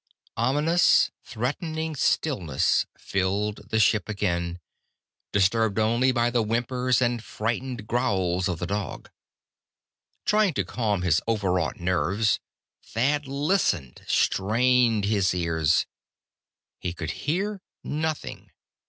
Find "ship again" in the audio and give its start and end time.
3.79-4.59